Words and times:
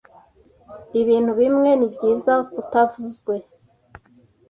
Ibintu 1.01 1.31
bimwe 1.39 1.69
nibyiza 1.79 2.33
kutavuzwe. 2.51 3.35